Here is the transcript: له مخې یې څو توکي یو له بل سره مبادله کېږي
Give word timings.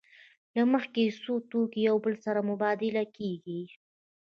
له 0.55 0.63
مخې 0.71 1.01
یې 1.05 1.15
څو 1.21 1.33
توکي 1.49 1.79
یو 1.89 1.97
له 1.97 2.01
بل 2.03 2.15
سره 2.25 2.39
مبادله 2.49 3.03
کېږي 3.17 3.61